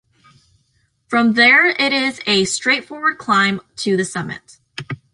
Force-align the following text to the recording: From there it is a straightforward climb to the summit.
From 1.05 1.33
there 1.33 1.67
it 1.67 1.93
is 1.93 2.21
a 2.25 2.45
straightforward 2.45 3.19
climb 3.19 3.61
to 3.75 3.95
the 3.95 4.03
summit. 4.03 4.57